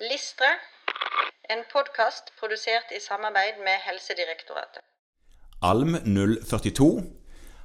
[0.00, 0.48] Listre,
[1.48, 4.82] en podkast produsert i samarbeid med Helsedirektoratet.
[5.64, 5.96] Alm
[6.44, 6.88] 042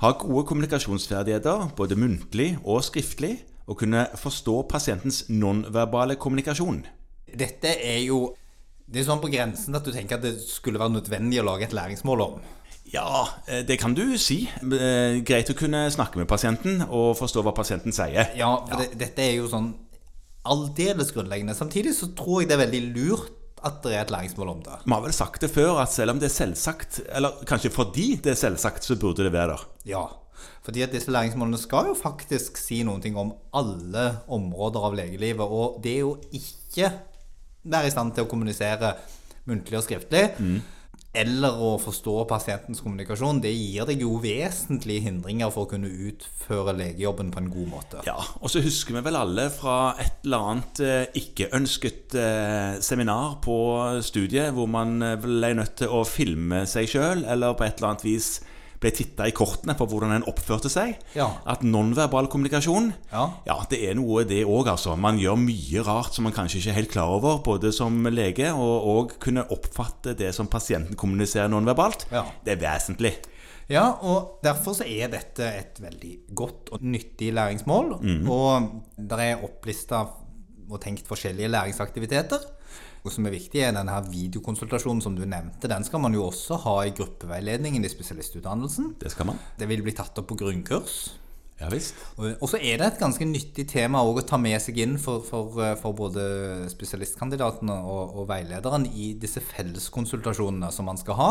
[0.00, 6.86] har gode kommunikasjonsferdigheter både muntlig og skriftlig, og kunne forstå pasientens nonverbale kommunikasjon.
[7.28, 8.34] Dette er jo
[8.88, 11.64] Det er sånn på grensen at du tenker at det skulle være nødvendig å lage
[11.64, 12.40] et læringsmål om.
[12.92, 14.48] Ja, eh, det kan du si.
[14.60, 18.32] Eh, Greit å kunne snakke med pasienten og forstå hva pasienten sier.
[18.36, 19.74] Ja, for Det, dette er jo sånn
[20.44, 21.56] aldeles grunnleggende.
[21.56, 23.32] Samtidig så tror jeg det er veldig lurt
[23.64, 24.74] at det er et læringsmål om det.
[24.84, 28.10] Vi har vel sagt det før, at selv om det er selvsagt, eller kanskje fordi
[28.20, 29.64] det er selvsagt, så burde det være der.
[29.88, 30.04] Ja,
[30.64, 35.48] fordi at disse læringsmålene skal jo faktisk si noen ting om alle områder av legelivet.
[35.48, 36.92] Og det er jo ikke
[37.64, 38.94] være i stand til å kommunisere
[39.48, 40.26] muntlig og skriftlig.
[41.14, 43.38] Eller å forstå pasientens kommunikasjon.
[43.44, 48.02] Det gir deg jo vesentlige hindringer for å kunne utføre legejobben på en god måte.
[48.08, 53.38] Ja, Og så husker vi vel alle fra et eller annet eh, ikke-ønsket eh, seminar
[53.44, 53.58] på
[54.02, 57.94] studiet, hvor man eh, ble nødt til å filme seg sjøl, eller på et eller
[57.94, 58.32] annet vis
[58.84, 60.94] ble titta i kortene på hvordan en oppførte seg.
[61.16, 61.30] Ja.
[61.48, 63.26] At nonverbal kommunikasjon, Ja.
[63.70, 64.94] det er noe, det òg, altså.
[65.00, 68.52] Man gjør mye rart som man kanskje ikke er helt klar over, både som lege
[68.52, 72.06] og, og kunne oppfatte det som pasienten kommuniserer nonverbalt.
[72.12, 72.26] Ja.
[72.44, 73.14] Det er vesentlig.
[73.72, 77.94] Ja, og derfor så er dette et veldig godt og nyttig læringsmål.
[78.28, 78.66] Og
[79.00, 80.02] det er opplista
[80.70, 82.44] og tenkt forskjellige læringsaktiviteter.
[83.04, 85.68] Og som er viktig, er denne videokonsultasjonen som du nevnte.
[85.68, 88.94] Den skal man jo også ha i gruppeveiledningen i spesialistutdannelsen.
[89.00, 89.42] Det skal man.
[89.60, 91.12] Det vil bli tatt opp på grunnkurs.
[91.60, 92.00] Ja visst.
[92.18, 95.60] Og så er det et ganske nyttig tema å ta med seg inn for, for,
[95.78, 96.24] for både
[96.72, 101.30] spesialistkandidatene og, og veilederen i disse felleskonsultasjonene som man skal ha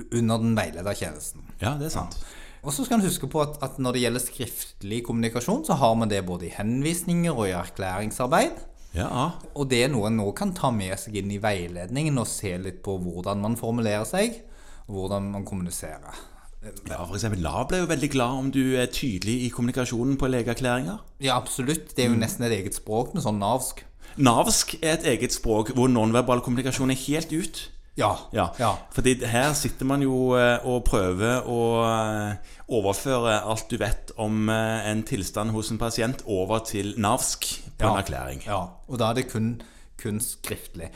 [0.00, 1.44] under den veiledertjenesten.
[1.60, 2.16] Ja, det er sant.
[2.60, 5.94] Og så skal en huske på at, at når det gjelder skriftlig kommunikasjon, så har
[5.96, 8.58] man det både i henvisninger og i erklæringsarbeid.
[8.94, 12.26] Ja, Og det er noe en nå kan ta med seg inn i veiledningen og
[12.26, 14.40] se litt på hvordan man formulerer seg,
[14.88, 16.26] og hvordan man kommuniserer.
[16.90, 20.28] ja for eksempel Nav ble jo veldig glad om du er tydelig i kommunikasjonen på
[20.28, 20.98] legeerklæringer.
[21.22, 21.94] Ja, absolutt.
[21.96, 23.84] Det er jo nesten et eget språk med sånn navsk.
[24.18, 27.62] Navsk er et eget språk hvor nonverbal kommunikasjon er helt ut.
[27.98, 28.10] Ja.
[28.32, 28.70] Ja, ja.
[28.94, 34.48] fordi her sitter man jo eh, og prøver å eh, overføre alt du vet om
[34.52, 37.48] eh, en tilstand hos en pasient over til navsk
[37.80, 38.44] på en erklæring.
[38.46, 39.56] Ja, og da er det kun,
[40.00, 40.92] kun skriftlig.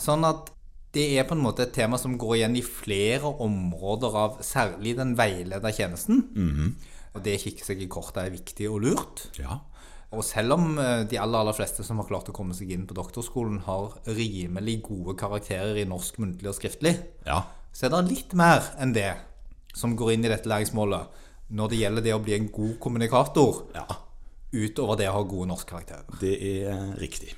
[0.00, 0.50] Sånn at
[0.94, 4.96] det er på en måte et tema som går igjen i flere områder av særlig
[4.98, 6.24] den veiledertjenesten.
[6.34, 6.72] -hmm.
[7.14, 9.28] Og det å kikke seg i kortet er viktig og lurt.
[9.38, 9.60] Ja.
[10.10, 12.86] Og selv om eh, de aller, aller fleste som har klart å komme seg inn
[12.88, 17.44] på doktorskolen, har rimelig gode karakterer i norsk muntlig og skriftlig, ja.
[17.72, 19.12] så er det litt mer enn det
[19.76, 23.62] som går inn i dette læringsmålet når det gjelder det å bli en god kommunikator
[23.74, 23.86] Ja,
[24.54, 26.18] utover det å ha gode norskkarakterer.
[26.22, 26.34] det
[26.64, 27.34] er riktig.